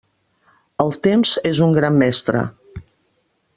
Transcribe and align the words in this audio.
El 0.85 0.89
temps 1.09 1.35
és 1.51 1.61
un 1.67 1.77
gran 1.81 2.01
mestre. 2.05 2.43